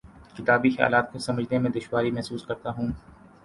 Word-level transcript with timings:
کتابی 0.37 0.69
خیالات 0.69 1.11
کو 1.11 1.19
سمجھنے 1.19 1.57
میں 1.59 1.71
دشواری 1.71 2.11
محسوس 2.11 2.43
کرتا 2.45 2.69
ہوں 2.69 2.89